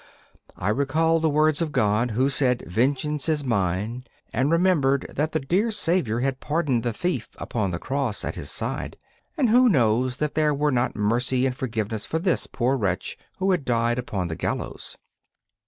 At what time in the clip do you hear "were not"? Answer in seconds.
10.55-10.95